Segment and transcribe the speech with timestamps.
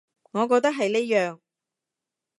[0.31, 1.37] 我覺得係呢樣